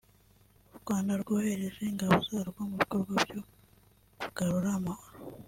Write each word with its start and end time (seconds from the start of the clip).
u 0.73 0.75
Rwanda 0.79 1.11
rwohereje 1.21 1.81
ingabo 1.91 2.15
zarwo 2.27 2.59
mu 2.69 2.75
bikorwa 2.81 3.13
byo 3.23 3.39
kugarura 4.19 4.69
amahoro 4.79 5.17